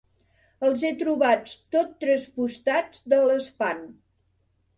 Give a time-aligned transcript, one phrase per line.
[0.69, 3.87] Els he trobats tot traspostats de l'espant.